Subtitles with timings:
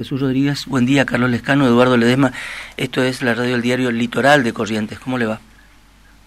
[0.00, 0.64] Jesús Rodríguez.
[0.64, 2.32] Buen día, Carlos Lescano, Eduardo Ledesma.
[2.78, 4.98] Esto es la radio del diario Litoral de Corrientes.
[4.98, 5.40] ¿Cómo le va?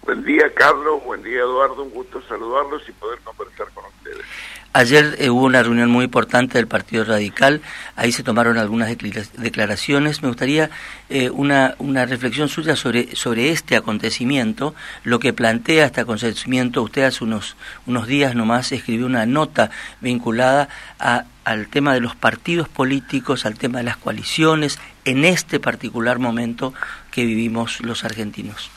[0.04, 1.02] Buen día, Carlos.
[1.04, 1.82] Buen día, Eduardo.
[1.82, 4.24] Un gusto saludarlos y poder conversar con ustedes.
[4.72, 7.62] Ayer eh, hubo una reunión muy importante del Partido Radical.
[7.96, 8.96] Ahí se tomaron algunas
[9.36, 10.22] declaraciones.
[10.22, 10.70] Me gustaría
[11.10, 16.80] eh, una, una reflexión suya sobre, sobre este acontecimiento, lo que plantea este acontecimiento.
[16.80, 17.56] Usted hace unos,
[17.86, 20.68] unos días nomás escribió una nota vinculada
[21.00, 26.18] a, al tema de los partidos políticos, al tema de las coaliciones, en este particular
[26.18, 26.74] momento
[27.10, 28.70] que vivimos los argentinos.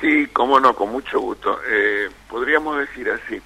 [0.00, 1.60] Sí, cómo no, con mucho gusto.
[1.66, 3.40] Eh, podríamos decir así,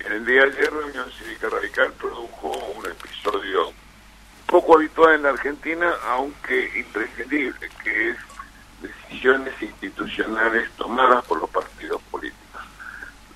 [0.00, 3.72] en el día de ayer la Unión Cívica Radical produjo un episodio
[4.46, 8.16] poco habitual en la Argentina, aunque imprescindible, que es
[8.80, 12.49] decisiones institucionales tomadas por los partidos políticos.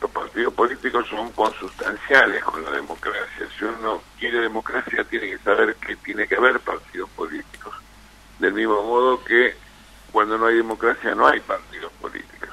[0.05, 3.49] Los partidos políticos son consustanciales con la democracia.
[3.59, 7.75] Si uno quiere democracia, tiene que saber que tiene que haber partidos políticos.
[8.39, 9.57] Del mismo modo que
[10.13, 12.51] cuando no hay democracia no hay partidos políticos.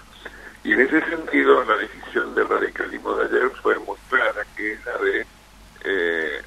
[0.63, 3.97] Y en ese sentido, la decisión del radicalismo de ayer fue muy
[4.55, 5.25] que es la de
[5.83, 6.41] eh,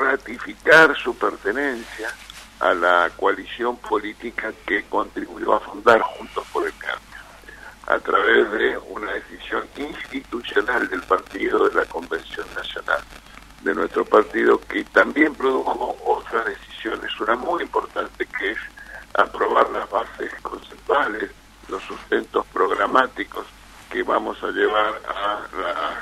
[0.00, 2.12] ratificar su pertenencia
[2.58, 6.27] a la coalición política que contribuyó a fundar Juntos
[7.88, 13.00] a través de una decisión institucional del partido de la Convención Nacional,
[13.62, 18.58] de nuestro partido, que también produjo otras decisiones, una muy importante que es
[19.14, 21.30] aprobar las bases conceptuales
[21.68, 23.46] los sustentos programáticos
[23.90, 26.00] que vamos a llevar a,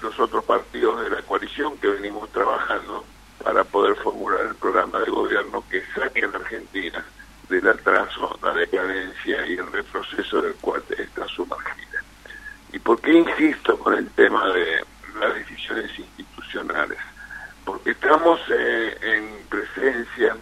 [0.00, 3.04] los otros partidos de la coalición que venimos trabajando
[3.42, 7.04] para poder formular el programa de gobierno que saque a la Argentina
[7.48, 12.02] del atraso, la decadencia y el retroceso del cual está sumergida.
[12.72, 14.84] ¿Y por qué insisto con el tema de
[15.20, 16.98] las decisiones institucionales?
[17.64, 20.36] Porque estamos eh, en presencia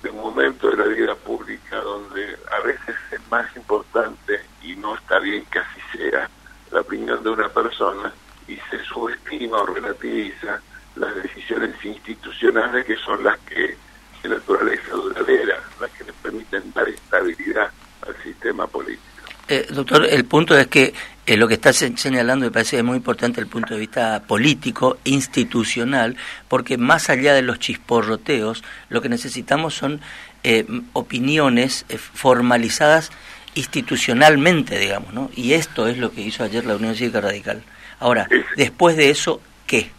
[0.00, 4.94] de un momento de la vida pública donde a veces es más importante y no
[4.94, 6.30] está bien que así sea
[6.70, 8.12] la opinión de una persona
[8.46, 10.62] y se subestima o relativiza
[10.94, 13.76] las decisiones institucionales que son las que
[14.22, 17.72] de naturaleza duradera, las que le permiten dar estabilidad
[18.06, 19.05] al sistema político.
[19.48, 20.92] Eh, doctor, el punto es que
[21.24, 26.16] eh, lo que está señalando me parece muy importante el punto de vista político, institucional,
[26.48, 30.00] porque más allá de los chisporroteos, lo que necesitamos son
[30.42, 33.12] eh, opiniones formalizadas
[33.54, 35.30] institucionalmente, digamos, ¿no?
[35.34, 37.62] Y esto es lo que hizo ayer la Unión Cívica Radical.
[38.00, 39.90] Ahora, después de eso, ¿qué?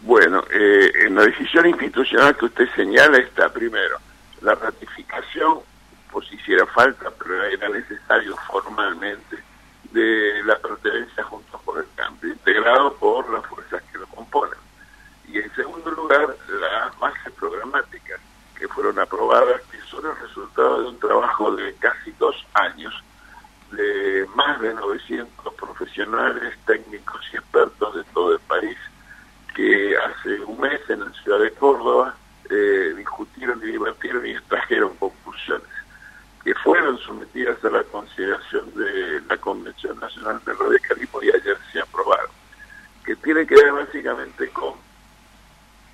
[0.00, 3.98] Bueno, en la decisión institucional que usted señala está primero
[4.42, 5.60] la ratificación
[6.22, 9.42] si hiciera falta, pero era necesario formalmente,
[9.94, 14.58] de la pertenencia junto por el cambio, integrado por las fuerzas que lo componen.
[15.28, 18.20] Y en segundo lugar, las bases programáticas
[18.58, 22.92] que fueron aprobadas, que son el resultado de un trabajo de casi dos años,
[23.70, 28.76] de más de 900 profesionales, técnicos y expertos de todo el país,
[29.54, 32.16] que hace un mes en la ciudad de Córdoba
[32.50, 35.68] eh, discutieron y debatieron y extrajeron conclusiones
[36.44, 41.80] que fueron sometidas a la consideración de la Convención Nacional del Radicalismo y ayer se
[41.80, 42.30] aprobaron,
[43.02, 44.74] que tiene que ver básicamente con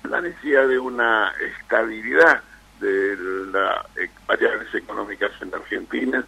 [0.03, 2.41] la necesidad de una estabilidad
[2.79, 3.17] de
[3.51, 3.85] las
[4.27, 6.25] variables económicas en Argentina,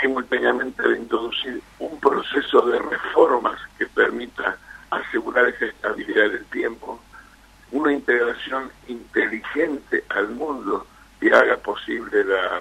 [0.00, 4.56] simultáneamente de introducir un proceso de reformas que permita
[4.90, 7.00] asegurar esa estabilidad del tiempo,
[7.72, 10.86] una integración inteligente al mundo
[11.20, 12.60] que haga posible la,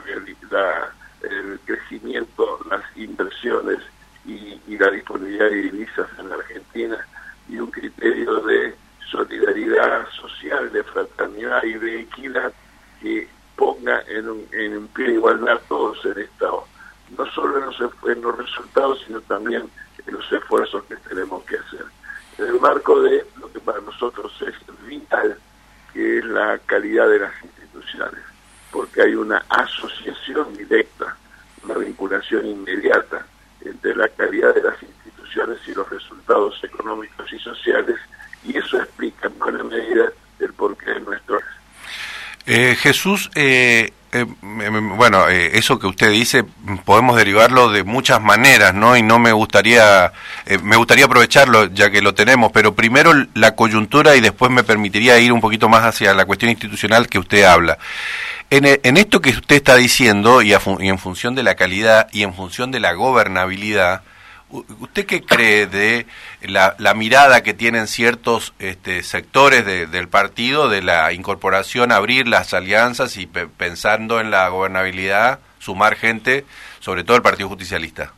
[1.23, 3.79] el crecimiento, las inversiones
[4.25, 6.97] y, la disponibilidad de divisas en la Argentina
[7.47, 8.73] y un criterio de
[9.11, 12.51] solidaridad social, de fraternidad y de equidad
[13.01, 16.65] que ponga en un, en pie de igualdad todos en Estado,
[17.17, 19.69] no solo en los, en los resultados, sino también
[20.05, 21.85] en los esfuerzos que tenemos que hacer.
[22.37, 24.55] En el marco de lo que para nosotros es
[24.87, 25.37] vital,
[25.93, 28.31] que es la calidad de las instituciones
[28.71, 31.15] porque hay una asociación directa,
[31.63, 33.25] una vinculación inmediata
[33.63, 37.97] entre la calidad de las instituciones y los resultados económicos y sociales,
[38.43, 41.39] y eso explica en buena medida el porqué de nuestro...
[42.53, 44.25] Eh, Jesús, eh, eh,
[44.97, 46.43] bueno, eh, eso que usted dice
[46.83, 48.97] podemos derivarlo de muchas maneras, ¿no?
[48.97, 50.11] Y no me gustaría,
[50.61, 55.17] me gustaría aprovecharlo ya que lo tenemos, pero primero la coyuntura y después me permitiría
[55.17, 57.77] ir un poquito más hacia la cuestión institucional que usted habla.
[58.49, 62.33] E, en, esto que usted está diciendo, y, en función de la calidad y en
[62.33, 64.01] función de la gobernabilidad,
[64.51, 66.05] ¿Usted qué cree de
[66.41, 73.17] la, mirada que tienen ciertos este, sectores del partido de la incorporación, abrir las alianzas
[73.17, 76.45] y pensando en la gobernabilidad, sumar gente,
[76.79, 78.13] sobre todo el Partido Justicialista?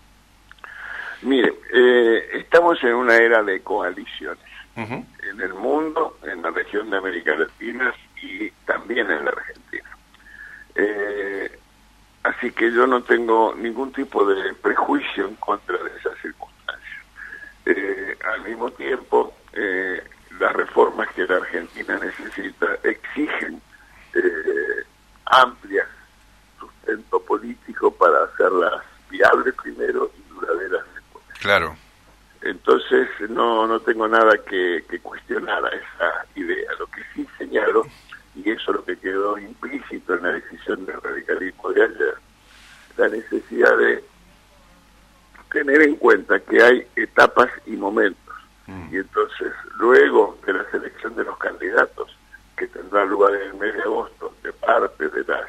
[1.21, 4.43] Mire, eh, estamos en una era de coaliciones
[4.75, 9.97] en el mundo, en la región de América Latina y también en la Argentina.
[10.75, 11.59] Eh,
[12.23, 17.03] así que yo no tengo ningún tipo de prejuicio en contra de esas circunstancias.
[17.65, 19.33] Eh, al mismo tiempo,
[20.39, 23.61] las reformas que la Argentina necesita exigen
[25.25, 25.87] amplias
[26.59, 30.83] sustento político para hacerlas viables primero y duraderas
[31.39, 31.75] Claro.
[32.41, 36.71] Entonces no, no tengo nada que, cuestionar a esa idea.
[36.79, 37.85] Lo que sí señalo,
[38.35, 42.02] y eso es lo que quedó implícito en la decisión del radicalismo de ayer,
[42.97, 44.03] la necesidad de
[45.51, 48.35] tener en cuenta que hay etapas y momentos.
[48.67, 48.93] Mm.
[48.93, 52.17] Y entonces, luego de la selección de los candidatos,
[52.57, 55.47] que tendrá lugar en el mes de agosto, de parte de las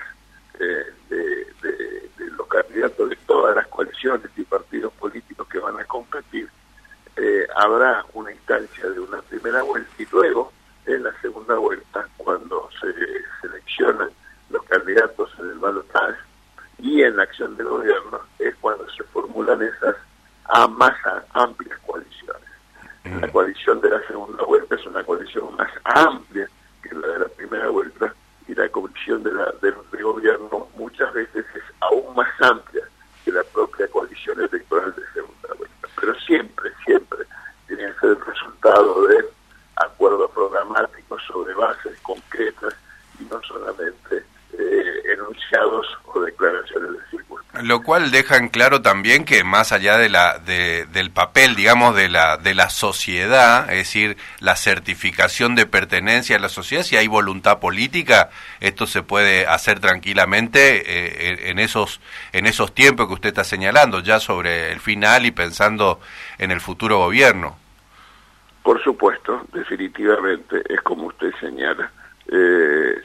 [0.61, 5.85] eh, de, de, los candidatos de todas las coaliciones y partidos políticos que van a
[5.85, 6.49] competir,
[7.17, 10.53] eh, habrá una instancia de una primera vuelta y luego
[10.87, 12.93] en la segunda vuelta, cuando se
[13.41, 14.11] seleccionan
[14.51, 16.19] los candidatos en el balotaje
[16.85, 19.97] y en la acción del gobierno, es cuando se formulan esas
[20.45, 20.95] a más
[21.33, 22.43] amplias coaliciones.
[23.23, 26.47] La coalición de la segunda vuelta es una coalición más amplia
[26.83, 28.15] que la de la primera vuelta
[28.47, 32.83] y la coalición de, la, de, gobierno muchas veces es aún más amplia
[33.25, 35.89] que la propia coalición electoral de segunda vuelta.
[35.99, 37.21] Pero siempre, siempre
[37.67, 39.25] tiene que ser el resultado de
[39.77, 42.75] acuerdos programáticos sobre bases concretas
[43.19, 44.23] y no solamente
[44.59, 47.54] eh, enunciados o declaraciones de circunstancias.
[47.65, 51.97] Lo cual deja en claro también que más allá de la, de, del papel, digamos,
[51.97, 56.99] de la, de la sociedad, es decir, la certificación de pertenencia a la sociedad, si
[56.99, 58.29] hay voluntad política,
[58.61, 62.03] esto se puede hacer tranquilamente eh, en, esos,
[62.33, 66.01] en esos tiempos que usted está señalando, ya sobre el final y pensando
[66.37, 67.57] en el futuro gobierno.
[68.63, 71.91] Por supuesto, definitivamente, es como usted señala.
[72.31, 73.01] Eh,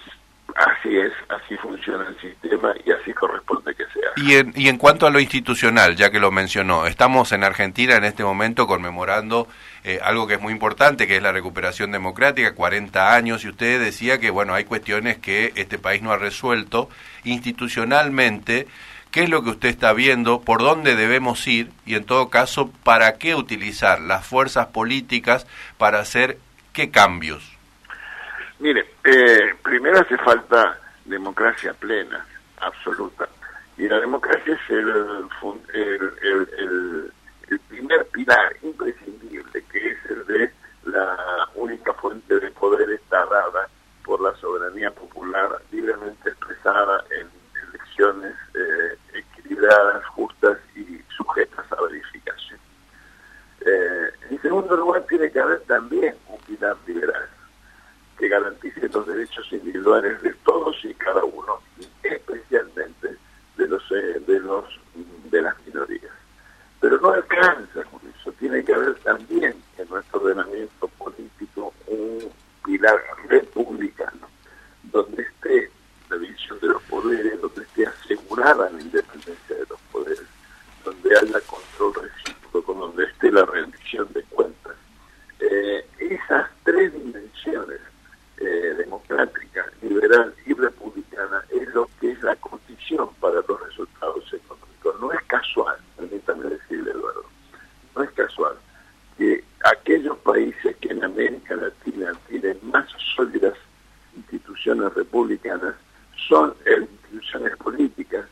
[0.59, 4.11] Así es, así funciona el sistema y así corresponde que sea.
[4.17, 7.95] Y en, y en cuanto a lo institucional, ya que lo mencionó, estamos en Argentina
[7.95, 9.47] en este momento conmemorando
[9.85, 13.79] eh, algo que es muy importante, que es la recuperación democrática, 40 años, y usted
[13.79, 16.89] decía que, bueno, hay cuestiones que este país no ha resuelto
[17.23, 18.67] institucionalmente.
[19.11, 20.41] ¿Qué es lo que usted está viendo?
[20.41, 21.71] ¿Por dónde debemos ir?
[21.85, 25.47] Y en todo caso, ¿para qué utilizar las fuerzas políticas
[25.77, 26.37] para hacer
[26.73, 27.58] qué cambios?
[28.59, 32.25] Mire, eh, primero hace falta democracia plena,
[32.57, 33.27] absoluta.
[33.77, 35.29] Y la democracia es el,
[35.73, 36.13] el,
[37.47, 40.51] el, primer pilar imprescindible, que es el de
[40.83, 43.69] la única fuente de poder está dada
[44.03, 47.27] por la soberanía popular libremente expresada en
[47.69, 52.59] elecciones eh, equilibradas, justas y sujetas a verificación.
[53.61, 57.29] Eh, en segundo lugar, tiene que haber también un pilar liberal
[58.19, 61.59] que garantice los derechos individuales de todos y cada uno,
[62.03, 63.15] especialmente
[63.57, 64.65] de los eh, de los
[65.31, 66.11] de las minorías.
[66.81, 72.29] Pero no alcanza con eso, tiene que haber también en nuestro ordenamiento político un
[72.65, 74.27] pilar republicano,
[74.83, 75.71] donde esté
[76.09, 80.25] la división de los poderes, donde esté asegurada la independencia de los poderes,
[80.83, 84.75] donde haya control recíproco, donde esté la rendición de cuentas.
[85.39, 87.79] Eh, esas tres dimensiones
[88.41, 94.95] eh, democrática, liberal y republicana es lo que es la condición para los resultados económicos.
[95.01, 97.25] No es casual, permítame decirle, Eduardo,
[97.95, 98.55] no es casual
[99.17, 103.55] que aquellos países que en América Latina tienen más sólidas
[104.15, 105.75] instituciones republicanas
[106.29, 108.25] son instituciones políticas,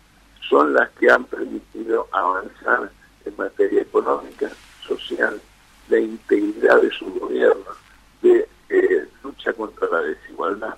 [0.48, 2.92] son las han permitido avanzar
[3.26, 4.50] en materia económica,
[4.88, 5.40] social,
[5.90, 7.66] de integridad de su gobierno,
[8.22, 10.76] de eh, lucha contra la desigualdad.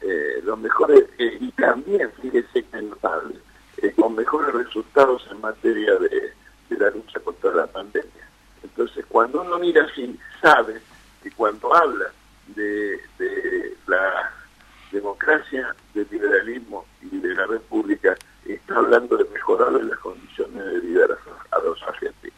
[0.00, 3.36] Eh, los mejores, y también, fíjese que notable,
[3.78, 6.32] eh, con mejores resultados en materia de,
[6.76, 8.28] la lucha contra la pandemia.
[8.62, 10.80] Entonces, cuando uno mira así, sabe
[11.22, 12.10] que cuando habla
[12.48, 13.00] de,
[13.86, 14.30] la
[14.92, 18.14] democracia, del liberalismo y de la república,
[18.66, 21.04] está hablando de mejorar las condiciones de vida
[21.52, 22.36] a los argentinos.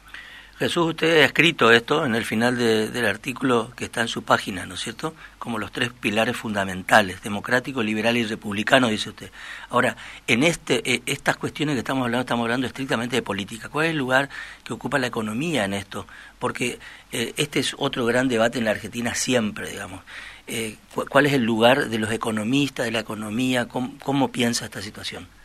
[0.59, 4.67] Jesús, usted ha escrito esto en el final del artículo que está en su página,
[4.67, 5.15] ¿no es cierto?
[5.39, 9.31] Como los tres pilares fundamentales, democrático, liberal y republicano, dice usted.
[9.71, 13.69] Ahora, en este, eh, estas cuestiones que estamos hablando, estamos hablando estrictamente de política.
[13.69, 14.29] ¿Cuál es el lugar
[14.65, 16.07] que ocupa la economía en esto?
[16.41, 16.81] Porque
[17.13, 20.03] eh, este es otro gran debate en la Argentina siempre, digamos.
[20.49, 20.77] Eh,
[21.09, 23.69] ¿Cuál es el lugar de los economistas, de la economía?
[23.69, 25.38] ¿Cómo, cómo piensa esta situación?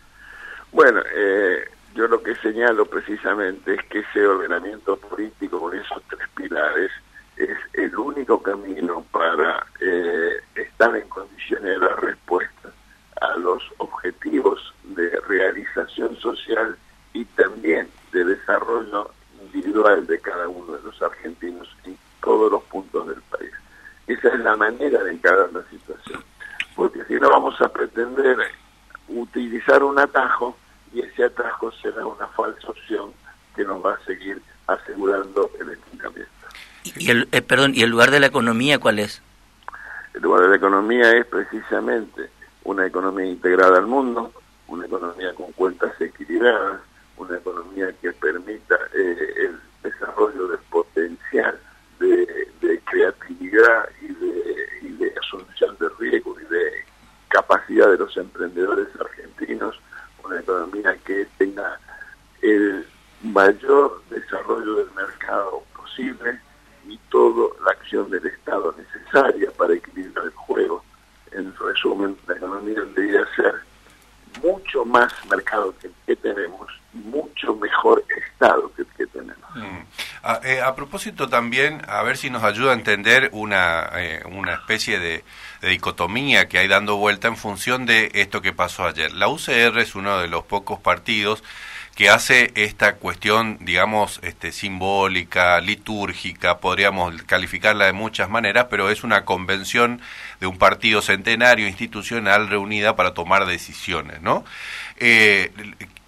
[0.74, 6.28] Bueno, eh, yo lo que señalo precisamente es que ese ordenamiento político con esos tres
[6.36, 6.92] pilares
[7.38, 12.72] es el único camino para eh, estar en condiciones de dar respuesta
[13.22, 16.76] a los objetivos de realización social
[17.14, 19.12] y también de desarrollo
[19.44, 23.52] individual de cada uno de los argentinos en todos los puntos del país.
[24.08, 26.24] Esa es la manera de encarar la situación,
[26.76, 28.38] porque si no vamos a pretender
[29.08, 30.58] utilizar un atajo
[31.26, 33.12] atajo será una falsa opción
[33.56, 36.32] que nos va a seguir asegurando el estancamiento.
[36.84, 39.22] ¿Y el, eh, perdón, ¿y el lugar de la economía cuál es?
[40.14, 42.30] El lugar de la economía es precisamente
[42.64, 44.32] una economía integrada al mundo,
[44.68, 46.82] una economía con cuentas equilibradas,
[47.18, 51.60] una economía que permita eh, el desarrollo del potencial
[52.00, 56.86] de, creatividad y de, y de asunción de riesgo y de
[57.30, 59.80] capacidad de los emprendedores argentinos
[60.24, 61.80] una economía que tenga
[62.42, 62.86] el
[63.24, 66.40] mayor desarrollo del mercado posible
[66.88, 70.84] y toda la acción del Estado necesaria para equilibrar el juego.
[71.32, 73.56] En resumen, la economía debería ser
[74.42, 77.56] mucho más mercado que el que tenemos y mucho
[78.34, 79.56] Estado que tenemos.
[79.56, 79.84] Mm.
[80.24, 84.54] A, eh, a, propósito también, a ver si nos ayuda a entender una, eh, una
[84.54, 85.24] especie de,
[85.62, 89.14] dicotomía que hay dando vuelta en función de esto que pasó ayer.
[89.14, 91.44] La UCR es uno de los pocos partidos
[91.96, 99.04] que hace esta cuestión, digamos, este, simbólica, litúrgica, podríamos calificarla de muchas maneras, pero es
[99.04, 100.02] una convención
[100.40, 104.44] de un partido centenario institucional reunida para tomar decisiones, ¿no?
[104.98, 105.52] Eh,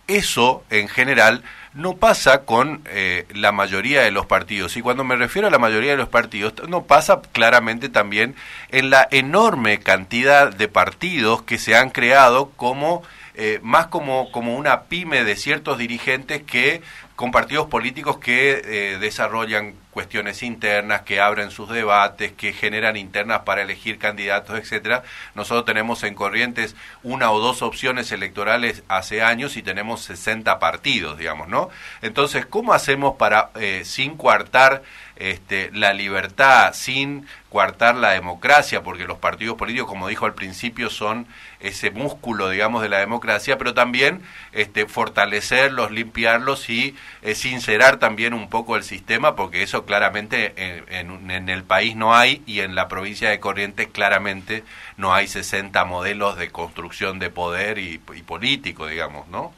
[0.07, 1.43] eso, en general,
[1.73, 4.77] no pasa con eh, la mayoría de los partidos.
[4.77, 8.35] Y cuando me refiero a la mayoría de los partidos, no pasa claramente también
[8.69, 13.03] en la enorme cantidad de partidos que se han creado como
[13.37, 16.81] eh, más como, como una pyme de ciertos dirigentes que
[17.17, 23.43] con partidos políticos que eh, desarrollan cuestiones internas, que abren sus debates, que generan internas
[23.45, 25.03] para elegir candidatos, etcétera.
[25.35, 31.17] Nosotros tenemos en Corrientes una o dos opciones electorales hace años y tenemos 60 partidos,
[31.17, 31.69] digamos, ¿no?
[32.01, 34.83] Entonces, ¿cómo hacemos para, eh, sin coartar
[35.15, 40.89] este, la libertad, sin coartar la democracia, porque los partidos políticos, como dijo al principio,
[40.89, 41.25] son
[41.61, 44.21] ese músculo, digamos, de la democracia, pero también
[44.51, 51.49] este, fortalecerlos, limpiarlos y eh, sincerar también un poco el sistema, porque eso claramente en,
[51.49, 54.63] el país no hay y en la provincia de Corrientes claramente
[54.97, 59.53] no hay 60 modelos de construcción de poder y, político, digamos, ¿no?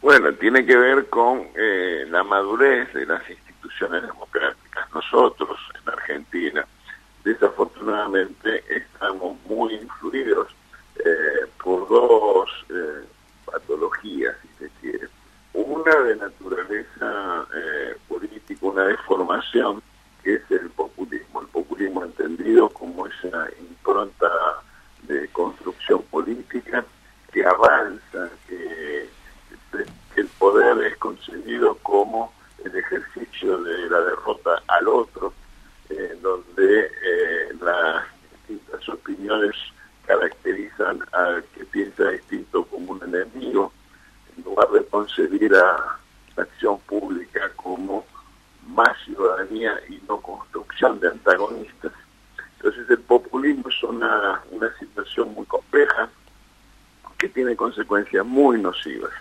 [0.00, 4.92] Bueno, tiene que ver con eh, la madurez de las instituciones democráticas.
[4.92, 6.66] Nosotros, en Argentina,
[7.24, 10.48] desafortunadamente estamos muy influidos
[10.96, 13.06] eh, por dos eh,
[13.44, 15.08] patologías, si se quiere.
[15.54, 17.46] Una de naturaleza
[18.72, 19.82] una deformación,
[20.22, 21.42] que es el populismo.
[21.42, 24.28] El populismo entendido como esa impronta
[25.02, 26.84] de construcción política
[27.32, 29.08] que avanza, que,
[30.14, 32.32] que el poder es concebido como
[32.64, 35.32] el ejercicio de la derrota al otro,
[36.22, 36.90] donde
[37.60, 39.54] las distintas opiniones
[40.06, 43.72] caracterizan al que piensa distinto como un enemigo,
[44.36, 45.98] en lugar de concebir a
[46.36, 48.04] la acción pública como
[48.66, 51.92] más ciudadanía y no construcción de antagonistas.
[52.56, 56.08] Entonces el populismo es una, una situación muy compleja
[57.18, 59.12] que tiene consecuencias muy nocivas.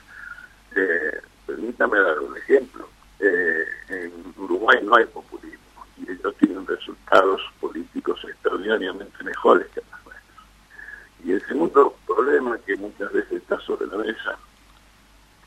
[0.76, 2.88] Eh, permítame dar un ejemplo.
[3.20, 9.82] Eh, en Uruguay no hay populismo y ellos tienen resultados políticos extraordinariamente mejores que
[11.24, 14.38] y el segundo problema que muchas veces está sobre la mesa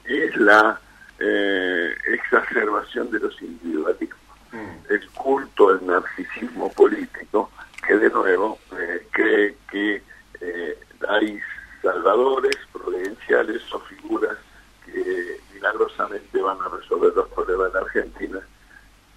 [0.04, 0.80] es la
[1.18, 4.18] eh, exacerbación de los individualismos,
[4.52, 4.92] mm.
[4.92, 7.50] el culto al narcisismo político,
[7.86, 10.02] que de nuevo eh, cree que
[10.40, 10.78] eh,
[11.08, 11.40] hay
[11.82, 14.36] salvadores providenciales o figuras
[14.84, 18.40] que milagrosamente van a resolver los problemas de Argentina.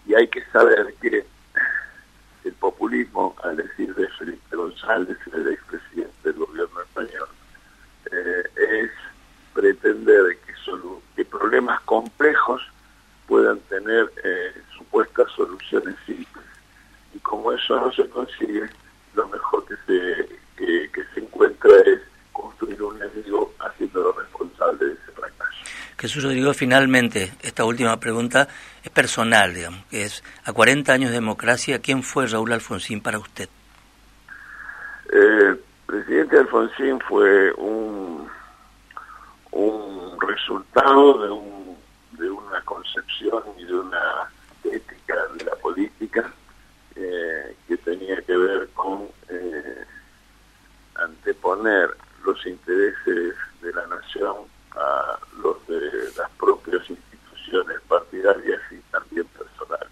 [0.05, 1.25] Y hay que saber que
[2.45, 7.27] el populismo, al decir de Felipe González, el expresidente del gobierno español,
[8.11, 8.91] eh, es
[9.53, 10.81] pretender que, son,
[11.15, 12.61] que problemas complejos
[13.27, 16.45] puedan tener eh, supuestas soluciones simples.
[17.13, 18.69] Y como eso no se consigue,
[19.13, 21.99] lo mejor que se, que, se encuentra es
[22.31, 25.57] construir un enemigo haciéndolo responsable de ese fracaso.
[25.97, 28.47] Jesús Rodrigo, finalmente, esta última pregunta
[28.83, 33.17] es personal, digamos, que es, a 40 años de democracia, ¿quién fue Raúl Alfonsín para
[33.17, 33.49] usted?
[35.11, 38.27] Eh, presidente Alfonsín fue un,
[39.51, 41.77] un resultado de, un,
[42.11, 44.29] de una concepción y de una
[44.63, 46.31] ética de la política
[46.95, 49.85] eh, que tenía que ver con eh,
[50.95, 51.89] anteponer
[52.25, 54.35] los intereses de la nación
[54.71, 55.79] a los de
[56.17, 59.91] las propias instituciones partidarias y también personales.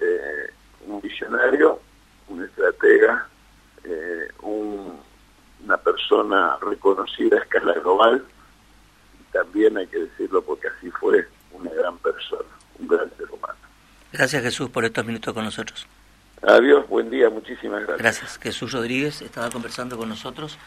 [0.00, 0.52] Eh,
[0.86, 1.80] un visionario,
[2.28, 3.28] un estratega,
[4.42, 8.24] una persona reconocida a escala global,
[9.20, 12.48] y también hay que decirlo porque así fue, una gran persona,
[12.78, 13.58] un gran ser humano.
[14.12, 15.86] Gracias Jesús por estos minutos con nosotros.
[16.42, 17.98] Adiós, buen día, muchísimas gracias.
[17.98, 18.38] Gracias.
[18.38, 20.58] Jesús Rodríguez estaba conversando con nosotros.